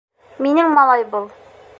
[0.45, 1.29] Минең малай был.